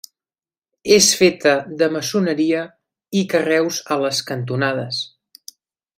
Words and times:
És 0.95 1.09
feta 1.19 1.51
de 1.81 1.89
maçoneria 1.97 2.63
i 3.21 3.23
carreus 3.35 3.81
a 3.97 3.99
les 4.07 4.23
cantonades. 4.31 5.07